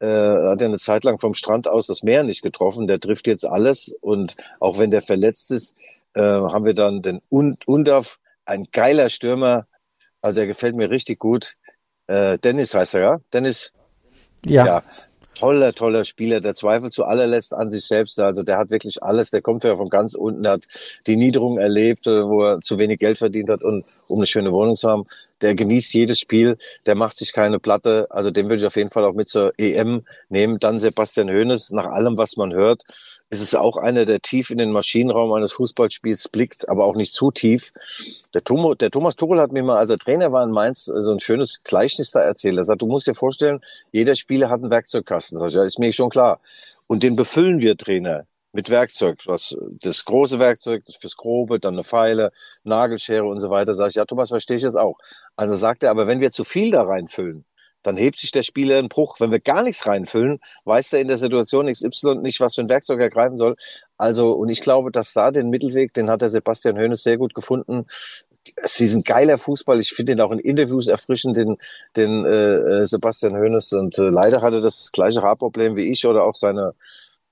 [0.00, 2.86] äh, hat ja eine Zeit lang vom Strand aus das Meer nicht getroffen.
[2.86, 3.94] Der trifft jetzt alles.
[4.00, 5.74] Und auch wenn der verletzt ist,
[6.14, 9.66] äh, haben wir dann den Undaf, ein geiler Stürmer.
[10.20, 11.56] Also der gefällt mir richtig gut.
[12.08, 13.20] Äh, Dennis heißt er, ja?
[13.32, 13.72] Dennis.
[14.44, 14.66] Ja.
[14.66, 14.82] ja
[15.40, 18.20] toller, toller Spieler, der zweifelt zu allerletzt an sich selbst.
[18.20, 20.64] Also der hat wirklich alles, der kommt ja von ganz unten, hat
[21.06, 24.52] die Niederung erlebt, äh, wo er zu wenig Geld verdient hat und um eine schöne
[24.52, 25.06] Wohnung zu haben.
[25.42, 28.06] Der genießt jedes Spiel, der macht sich keine Platte.
[28.10, 30.58] Also den würde ich auf jeden Fall auch mit zur EM nehmen.
[30.58, 32.82] Dann Sebastian Hoeneß, nach allem, was man hört,
[33.30, 37.14] ist es auch einer, der tief in den Maschinenraum eines Fußballspiels blickt, aber auch nicht
[37.14, 37.72] zu tief.
[38.34, 41.12] Der, Thomas, der Thomas Tuchel hat mir mal, als er Trainer war in Mainz, so
[41.12, 42.58] ein schönes Gleichnis da erzählt.
[42.58, 43.60] Er sagt, du musst dir vorstellen,
[43.92, 45.38] jeder Spieler hat einen Werkzeugkasten.
[45.38, 46.40] Das ist mir schon klar.
[46.86, 51.74] Und den befüllen wir Trainer mit Werkzeug, was das große Werkzeug, das fürs Grobe, dann
[51.74, 52.32] eine Pfeile,
[52.64, 53.74] Nagelschere und so weiter.
[53.74, 54.98] Sag ich, ja, Thomas, verstehe ich jetzt auch.
[55.36, 57.44] Also sagt er, aber wenn wir zu viel da reinfüllen,
[57.82, 59.20] dann hebt sich der Spieler einen Bruch.
[59.20, 62.68] Wenn wir gar nichts reinfüllen, weiß er in der Situation XY nicht, was für ein
[62.68, 63.56] Werkzeug er greifen soll.
[63.96, 67.34] Also, und ich glaube, dass da den Mittelweg, den hat der Sebastian Hoeneß sehr gut
[67.34, 67.86] gefunden.
[68.64, 69.80] Sie sind geiler Fußball.
[69.80, 71.56] Ich finde ihn auch in Interviews erfrischend, den,
[71.96, 73.72] den äh, Sebastian Hoeneß.
[73.74, 76.74] Und äh, leider hatte das gleiche Haarproblem wie ich oder auch seine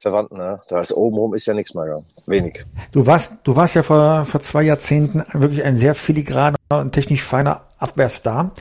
[0.01, 0.37] Verwandten.
[0.37, 0.61] Ne?
[0.69, 2.03] Da ist obenrum ist ja nichts mehr.
[2.27, 2.65] Wenig.
[2.93, 7.23] Du warst, du warst ja vor, vor zwei Jahrzehnten wirklich ein sehr filigraner und technisch
[7.23, 8.53] feiner Abwehrstar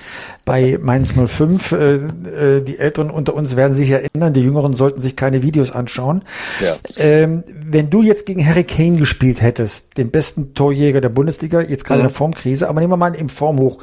[0.46, 1.72] bei Mainz 05.
[1.72, 5.72] Äh, äh, die Älteren unter uns werden sich erinnern, die Jüngeren sollten sich keine Videos
[5.72, 6.22] anschauen.
[6.62, 6.76] Ja.
[6.98, 11.84] Ähm, wenn du jetzt gegen Harry Kane gespielt hättest, den besten Torjäger der Bundesliga, jetzt
[11.84, 12.06] gerade mhm.
[12.06, 13.80] in der Formkrise, aber nehmen wir mal im Form hoch.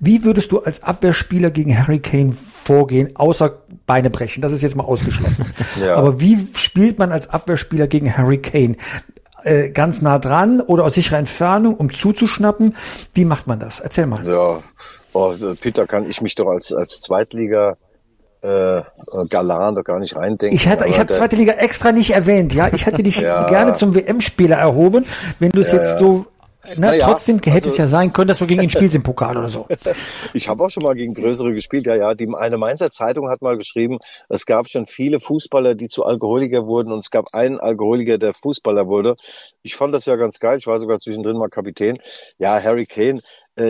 [0.00, 4.40] Wie würdest du als Abwehrspieler gegen Harry Kane vorgehen, außer Beine brechen?
[4.40, 5.46] Das ist jetzt mal ausgeschlossen.
[5.82, 5.96] ja.
[5.96, 8.76] Aber wie spielt man als Abwehrspieler gegen Harry Kane?
[9.44, 12.74] Äh, ganz nah dran oder aus sicherer Entfernung, um zuzuschnappen?
[13.14, 13.78] Wie macht man das?
[13.80, 14.26] Erzähl mal.
[14.26, 14.60] Ja,
[15.12, 17.76] oh, Peter, kann ich mich doch als, als Zweitliga
[18.42, 18.82] äh,
[19.30, 20.56] Galan da gar nicht reindenken.
[20.56, 22.68] Ich hatte, ich habe zweite Liga extra nicht erwähnt, ja.
[22.72, 23.46] Ich hatte dich ja.
[23.46, 25.04] gerne zum WM-Spieler erhoben.
[25.38, 26.26] Wenn du es ja, jetzt so
[26.76, 29.02] na, naja, trotzdem hätte also, es ja sein können, dass du gegen ihn spielst im
[29.08, 29.66] Pokal oder so.
[30.34, 31.86] ich habe auch schon mal gegen größere gespielt.
[31.86, 32.14] Ja, ja.
[32.14, 36.66] Die, eine Mainzer Zeitung hat mal geschrieben, es gab schon viele Fußballer, die zu Alkoholiker
[36.66, 39.14] wurden und es gab einen Alkoholiker, der Fußballer wurde.
[39.62, 40.58] Ich fand das ja ganz geil.
[40.58, 41.98] Ich war sogar zwischendrin mal Kapitän.
[42.38, 43.20] Ja, Harry Kane,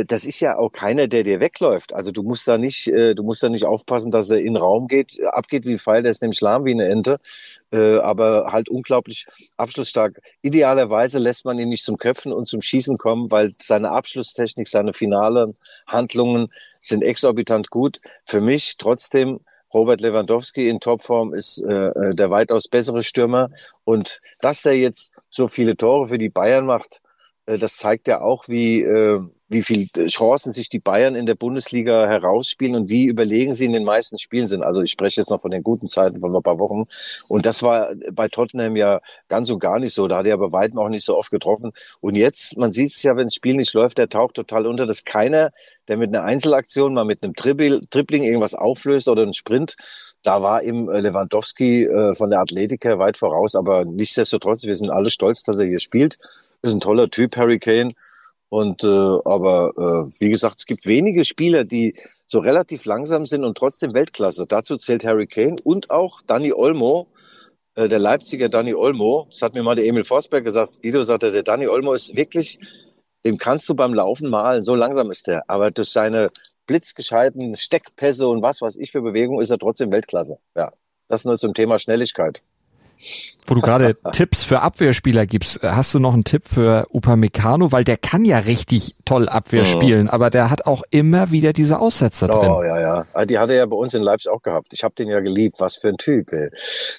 [0.07, 1.95] das ist ja auch keiner, der dir wegläuft.
[1.95, 4.57] Also du musst da nicht, äh, du musst da nicht aufpassen, dass er in den
[4.57, 7.21] Raum geht, abgeht wie ein Pfeil, der ist nämlich lahm wie eine Ente,
[7.73, 10.21] äh, aber halt unglaublich abschlussstark.
[10.43, 14.93] Idealerweise lässt man ihn nicht zum Köpfen und zum Schießen kommen, weil seine Abschlusstechnik, seine
[14.93, 16.49] finalen Handlungen
[16.81, 18.01] sind exorbitant gut.
[18.25, 19.39] Für mich trotzdem
[19.73, 23.51] Robert Lewandowski in Topform ist äh, der weitaus bessere Stürmer.
[23.85, 27.01] Und dass der jetzt so viele Tore für die Bayern macht,
[27.47, 31.35] äh, das zeigt ja auch, wie, äh, wie viel Chancen sich die Bayern in der
[31.35, 34.63] Bundesliga herausspielen und wie überlegen sie in den meisten Spielen sind.
[34.63, 36.85] Also ich spreche jetzt noch von den guten Zeiten von ein paar Wochen.
[37.29, 40.07] Und das war bei Tottenham ja ganz und gar nicht so.
[40.07, 41.73] Da hat er bei weitem auch nicht so oft getroffen.
[42.01, 44.85] Und jetzt, man sieht es ja, wenn das Spiel nicht läuft, der taucht total unter,
[44.85, 45.51] dass keiner,
[45.89, 49.77] der mit einer Einzelaktion mal mit einem Dribbling, irgendwas auflöst oder einen Sprint,
[50.23, 53.55] da war ihm Lewandowski äh, von der Athletiker weit voraus.
[53.55, 56.19] Aber nichtsdestotrotz, wir sind alle stolz, dass er hier spielt.
[56.61, 57.95] Ist ein toller Typ, Harry Kane.
[58.51, 63.45] Und äh, aber äh, wie gesagt, es gibt wenige Spieler, die so relativ langsam sind
[63.45, 64.47] und trotzdem Weltklasse.
[64.49, 67.09] Dazu zählt Harry Kane und auch Danny Olmo,
[67.75, 69.27] äh, der Leipziger Danny Olmo.
[69.31, 70.81] Das hat mir mal der Emil Forsberg gesagt.
[70.83, 72.59] Guido sagte, der Danny Olmo ist wirklich,
[73.25, 74.63] dem kannst du beim Laufen malen.
[74.63, 75.49] So langsam ist der.
[75.51, 76.31] Aber durch seine
[76.67, 80.39] blitzgescheiten Steckpässe und was weiß ich für Bewegung ist er trotzdem Weltklasse.
[80.57, 80.73] Ja,
[81.09, 82.43] das nur zum Thema Schnelligkeit.
[83.47, 87.73] Wo du gerade Tipps für Abwehrspieler gibst, hast du noch einen Tipp für Upamecano?
[87.73, 89.67] Weil der kann ja richtig toll Abwehr mhm.
[89.67, 92.51] spielen, aber der hat auch immer wieder diese Aussetzer oh, drin.
[92.51, 93.07] Oh ja, ja.
[93.13, 94.73] Ah, die hat er ja bei uns in Leipzig auch gehabt.
[94.73, 95.61] Ich habe den ja geliebt.
[95.61, 96.51] Was für ein Typ, ey.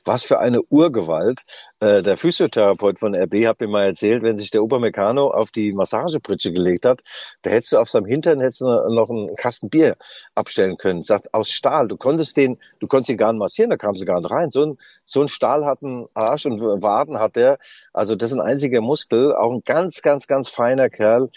[0.06, 1.44] Was für eine Urgewalt.
[1.80, 5.72] Äh, der Physiotherapeut von RB hat mir mal erzählt, wenn sich der Upamecano auf die
[5.72, 7.04] Massagepritsche gelegt hat,
[7.44, 9.96] da hättest du auf seinem Hintern hättest du noch einen Kasten Bier
[10.36, 11.04] abstellen können.
[11.04, 11.88] Sagt, aus Stahl.
[11.88, 14.52] Du konntest den, du konntest ihn gar nicht massieren, da kam sie gar nicht rein.
[14.52, 17.58] So ein, so ein stahlharten harten Arsch und Waden hat er.
[17.94, 21.30] Also das ist ein einziger Muskel, auch ein ganz, ganz, ganz feiner Kerl.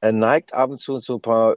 [0.00, 1.56] Er neigt ab und zu zu ein paar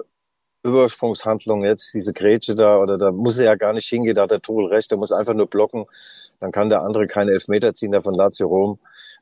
[0.63, 4.32] Übersprungshandlungen jetzt, diese Grätsche da, oder da muss er ja gar nicht hingehen, da hat
[4.32, 5.86] der Tuchel recht, er muss einfach nur blocken,
[6.39, 8.80] dann kann der andere keine Elfmeter ziehen, der von Lazio Rom.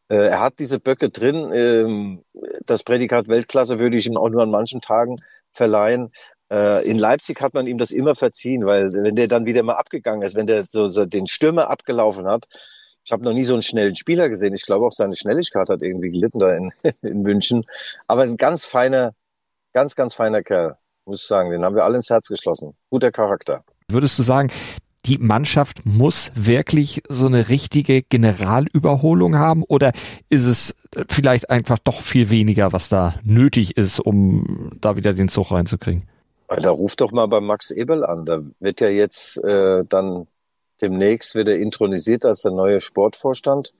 [0.09, 2.23] Äh, er hat diese Böcke drin, ähm,
[2.65, 5.17] das Prädikat Weltklasse würde ich ihm auch nur an manchen Tagen
[5.51, 6.11] verleihen.
[6.51, 9.75] Äh, in Leipzig hat man ihm das immer verziehen, weil wenn der dann wieder mal
[9.75, 12.47] abgegangen ist, wenn der so, so den Stürmer abgelaufen hat,
[13.09, 14.53] ich habe noch nie so einen schnellen Spieler gesehen.
[14.53, 17.65] Ich glaube auch seine Schnelligkeit hat irgendwie gelitten da in, in München.
[18.05, 19.15] Aber ein ganz feiner,
[19.73, 21.49] ganz, ganz feiner Kerl, muss ich sagen.
[21.49, 22.75] Den haben wir alle ins Herz geschlossen.
[22.91, 23.63] Guter Charakter.
[23.87, 24.51] Würdest du sagen,
[25.07, 29.91] die Mannschaft muss wirklich so eine richtige Generalüberholung haben oder
[30.29, 30.75] ist es
[31.09, 36.07] vielleicht einfach doch viel weniger, was da nötig ist, um da wieder den Zug reinzukriegen?
[36.47, 38.25] Da ruft doch mal bei Max Ebel an.
[38.25, 40.27] Da wird ja jetzt äh, dann
[40.81, 43.73] demnächst wieder intronisiert als der neue Sportvorstand.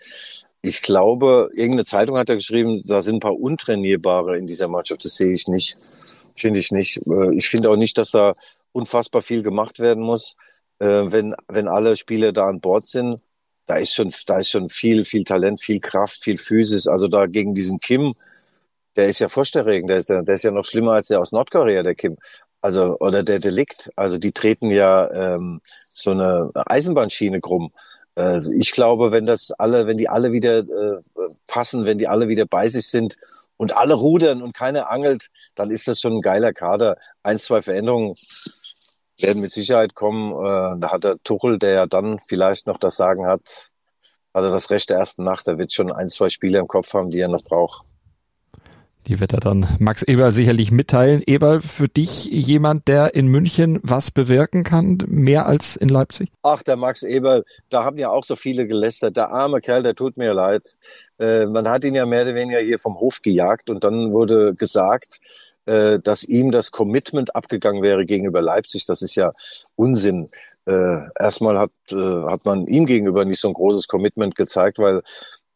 [0.61, 5.05] Ich glaube, irgendeine Zeitung hat ja geschrieben, da sind ein paar Untrainierbare in dieser Mannschaft.
[5.05, 5.77] Das sehe ich nicht.
[6.35, 6.97] Finde ich nicht.
[7.07, 8.33] Äh, ich finde auch nicht, dass da
[8.71, 10.35] unfassbar viel gemacht werden muss,
[10.79, 13.21] äh, wenn, wenn alle Spieler da an Bord sind.
[13.65, 16.87] Da ist schon, da ist schon viel, viel Talent, viel Kraft, viel Physis.
[16.87, 18.15] Also da gegen diesen Kim,
[18.95, 19.89] der ist ja furchterregend.
[19.89, 22.17] Der ist, der ist ja noch schlimmer als der aus Nordkorea, der Kim
[22.61, 25.61] also oder der Delikt, also die treten ja ähm,
[25.93, 27.71] so eine Eisenbahnschiene krumm.
[28.15, 31.01] Äh, ich glaube, wenn das alle, wenn die alle wieder äh,
[31.47, 33.15] passen, wenn die alle wieder bei sich sind
[33.57, 36.97] und alle rudern und keiner angelt, dann ist das schon ein geiler Kader.
[37.23, 38.15] Ein, zwei Veränderungen
[39.17, 40.33] werden mit Sicherheit kommen.
[40.33, 43.71] Äh, da hat der Tuchel, der ja dann vielleicht noch das Sagen hat,
[44.33, 45.47] hat er das Recht der ersten Nacht.
[45.47, 47.83] Da wird schon ein, zwei Spieler im Kopf haben, die er noch braucht.
[49.07, 51.23] Die wird er dann Max Eberl sicherlich mitteilen.
[51.25, 56.29] Eberl, für dich jemand, der in München was bewirken kann, mehr als in Leipzig?
[56.43, 59.17] Ach, der Max Eberl, da haben ja auch so viele gelästert.
[59.17, 60.77] Der arme Kerl, der tut mir leid.
[61.17, 64.53] Äh, man hat ihn ja mehr oder weniger hier vom Hof gejagt und dann wurde
[64.53, 65.19] gesagt,
[65.65, 68.85] äh, dass ihm das Commitment abgegangen wäre gegenüber Leipzig.
[68.85, 69.33] Das ist ja
[69.75, 70.29] Unsinn.
[70.65, 75.01] Äh, erstmal hat, äh, hat man ihm gegenüber nicht so ein großes Commitment gezeigt, weil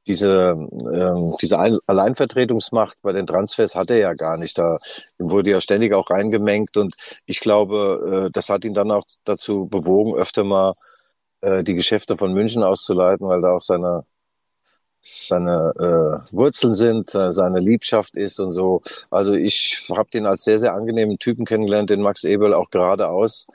[0.07, 0.55] diese,
[0.93, 4.57] ähm, diese Alleinvertretungsmacht bei den Transfers hat er ja gar nicht.
[4.57, 4.77] Da
[5.17, 9.67] wurde ja ständig auch reingemengt und ich glaube, äh, das hat ihn dann auch dazu
[9.67, 10.73] bewogen, öfter mal
[11.41, 14.05] äh, die Geschäfte von München auszuleiten, weil da auch seine
[15.03, 15.73] seine
[16.31, 18.81] äh, Wurzeln sind, äh, seine Liebschaft ist und so.
[19.11, 23.45] Also ich habe den als sehr, sehr angenehmen Typen kennengelernt, den Max Ebel auch geradeaus.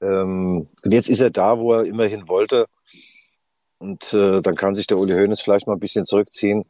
[0.00, 2.66] Ähm, und jetzt ist er da, wo er immerhin wollte.
[3.82, 6.62] Und äh, dann kann sich der Uli Hoeneß vielleicht mal ein bisschen zurückziehen.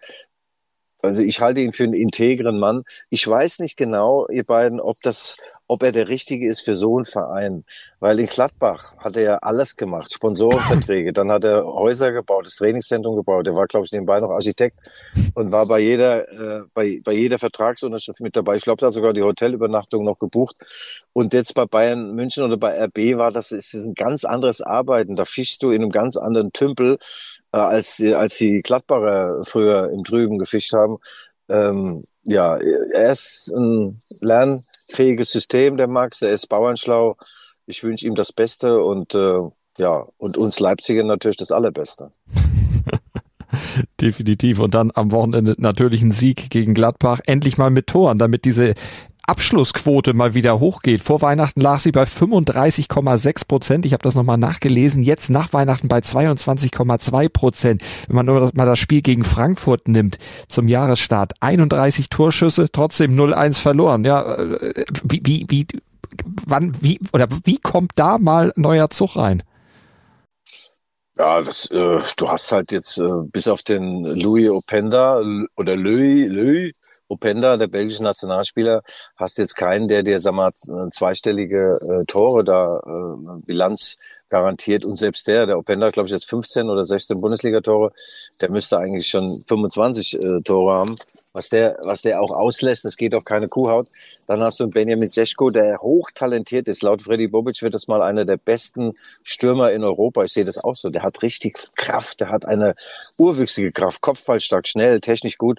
[1.03, 2.85] Also ich halte ihn für einen integren Mann.
[3.11, 5.37] Ich weiß nicht genau, ihr beiden, ob das
[5.73, 7.65] ob er der Richtige ist für so einen Verein.
[7.99, 12.57] Weil in Gladbach hat er ja alles gemacht, Sponsorenverträge, dann hat er Häuser gebaut, das
[12.57, 13.47] Trainingszentrum gebaut.
[13.47, 14.77] Er war, glaube ich, nebenbei noch Architekt
[15.35, 18.57] und war bei jeder, äh, bei, bei jeder Vertragsunterschrift mit dabei.
[18.57, 20.57] Ich glaube, da hat sogar die Hotelübernachtung noch gebucht.
[21.15, 25.17] Und jetzt bei Bayern München oder bei RB war das, ist ein ganz anderes Arbeiten.
[25.17, 26.99] Da fischst du in einem ganz anderen Tümpel,
[27.53, 30.99] äh, als, als die Gladbacher früher im Trüben gefischt haben.
[31.49, 36.23] Ähm, ja, er ist ein Lern fähiges System, der Max.
[36.23, 37.17] Er ist bauernschlau.
[37.67, 39.41] Ich wünsche ihm das Beste und äh,
[39.79, 42.13] ja, und uns Leipziger natürlich das Allerbeste.
[44.01, 44.59] Definitiv.
[44.59, 47.21] Und dann am Wochenende natürlich ein Sieg gegen Gladbach.
[47.27, 48.75] Endlich mal mit Toren, damit diese
[49.27, 51.03] Abschlussquote mal wieder hochgeht.
[51.03, 53.87] Vor Weihnachten lag sie bei 35,6 Prozent.
[53.87, 55.03] Ich habe das nochmal nachgelesen.
[55.03, 57.83] Jetzt nach Weihnachten bei 22,2 Prozent.
[58.09, 61.35] Wenn man nur das, mal das Spiel gegen Frankfurt nimmt zum Jahresstart.
[61.41, 64.05] 31 Torschüsse, trotzdem 0-1 verloren.
[64.05, 65.67] Ja, äh, wie, wie, wie,
[66.47, 69.45] wann, wie, oder wie kommt da mal neuer Zug rein?
[71.17, 75.23] Ja, das, äh, du hast halt jetzt äh, bis auf den Louis Openda
[75.57, 76.73] oder Louis, Louis
[77.13, 78.83] Openda, der belgische Nationalspieler,
[79.19, 80.53] hast jetzt keinen, der dir, sag mal,
[80.91, 83.99] zweistellige äh, Tore da äh, Bilanz
[84.29, 84.85] garantiert.
[84.85, 87.93] Und selbst der, der Openda, glaube ich, jetzt 15 oder 16 Bundesliga-Tore,
[88.41, 90.97] der müsste eigentlich schon 25 äh, Tore haben.
[91.35, 93.89] Was der, was der auch auslässt, das geht auf keine Kuhhaut.
[94.27, 96.83] Dann hast du Benjamin Seschko, der hochtalentiert ist.
[96.83, 100.25] Laut Freddy Bobic wird das mal einer der besten Stürmer in Europa.
[100.25, 100.91] Ich sehe das auch so.
[100.91, 102.75] Der hat richtig Kraft, der hat eine
[103.17, 105.59] urwüchsige Kraft, kopfballstark, schnell, technisch gut.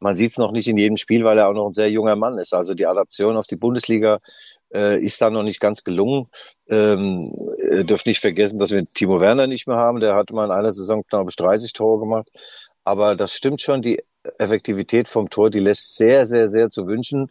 [0.00, 2.16] Man sieht es noch nicht in jedem Spiel, weil er auch noch ein sehr junger
[2.16, 2.54] Mann ist.
[2.54, 4.20] Also die Adaption auf die Bundesliga
[4.72, 6.28] äh, ist da noch nicht ganz gelungen.
[6.68, 7.32] Ähm,
[7.70, 10.00] ihr dürft nicht vergessen, dass wir Timo Werner nicht mehr haben.
[10.00, 12.30] Der hat mal in einer Saison, ich, 30 Tore gemacht.
[12.84, 14.02] Aber das stimmt schon, die
[14.38, 17.30] Effektivität vom Tor, die lässt sehr, sehr, sehr zu wünschen.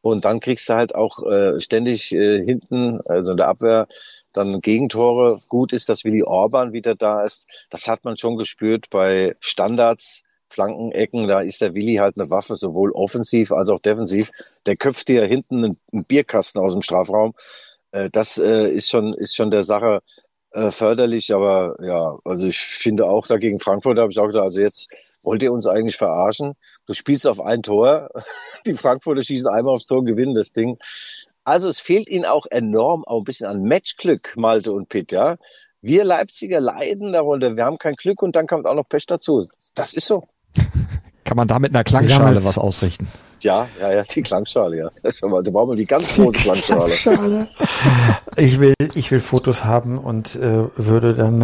[0.00, 3.88] Und dann kriegst du halt auch äh, ständig äh, hinten, also in der Abwehr,
[4.32, 5.40] dann Gegentore.
[5.48, 7.48] Gut ist, dass Willi Orban wieder da ist.
[7.70, 11.28] Das hat man schon gespürt bei Standards, Flankenecken.
[11.28, 14.30] Da ist der Willi halt eine Waffe, sowohl offensiv als auch defensiv.
[14.66, 17.34] Der köpft dir hinten einen Bierkasten aus dem Strafraum.
[17.92, 20.00] Äh, das äh, ist schon, ist schon der Sache
[20.52, 21.34] äh, förderlich.
[21.34, 25.42] Aber ja, also ich finde auch dagegen Frankfurt habe ich auch gedacht, also jetzt wollt
[25.42, 26.54] ihr uns eigentlich verarschen?
[26.86, 28.08] Du spielst auf ein Tor,
[28.66, 30.78] die Frankfurter schießen einmal aufs Tor, gewinnen das Ding.
[31.44, 35.36] Also es fehlt ihnen auch enorm auch ein bisschen an Matchglück, Malte und Pitt, ja.
[35.80, 39.46] Wir Leipziger leiden darunter, wir haben kein Glück und dann kommt auch noch Pech dazu.
[39.74, 40.28] Das ist so.
[41.28, 43.06] Kann man da mit einer Klangschale was ausrichten?
[43.40, 44.90] Ja, ja, ja, die Klangschale, ja.
[45.02, 46.90] Da brauchen wir die ganz große Klangschale.
[46.90, 47.48] Klangschale.
[48.36, 51.42] Ich will, ich will Fotos haben und äh, würde dann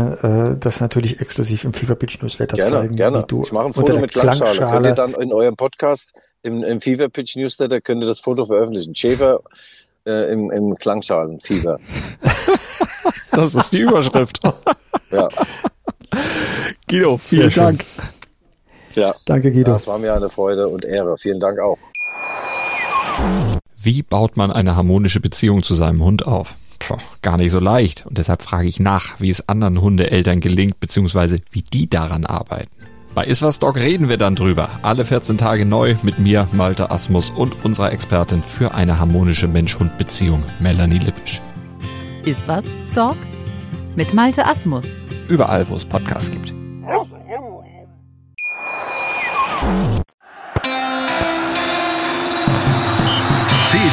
[0.54, 2.96] äh, das natürlich exklusiv im FIFA Pitch Newsletter gerne, zeigen.
[2.96, 3.18] Gerne.
[3.18, 4.56] Wie du ich mache ein Foto mit Klangschale.
[4.56, 4.72] Klangschale.
[4.72, 8.46] Könnt ihr dann in eurem Podcast im, im FIFA Pitch Newsletter könnt ihr das Foto
[8.46, 8.94] veröffentlichen.
[8.94, 9.40] Schäfer
[10.06, 11.78] äh, im, im Klangschalen-Fieber.
[13.32, 14.40] das ist die Überschrift.
[15.10, 15.28] ja.
[16.88, 17.84] Guido, vielen Dank.
[18.96, 19.14] Ja.
[19.26, 19.72] Danke, Guido.
[19.72, 21.16] Das war mir eine Freude und Ehre.
[21.18, 21.78] Vielen Dank auch.
[23.76, 26.56] Wie baut man eine harmonische Beziehung zu seinem Hund auf?
[26.78, 28.06] Puh, gar nicht so leicht.
[28.06, 32.70] Und deshalb frage ich nach, wie es anderen Hundeeltern gelingt, beziehungsweise wie die daran arbeiten.
[33.14, 34.68] Bei Iswas Dog reden wir dann drüber.
[34.82, 40.42] Alle 14 Tage neu mit mir, Malte Asmus und unserer Expertin für eine harmonische Mensch-Hund-Beziehung,
[40.58, 41.40] Melanie Lippisch.
[42.24, 43.16] Iswas Dog
[43.94, 44.84] mit Malte Asmus.
[45.28, 46.54] Überall, wo es Podcasts gibt.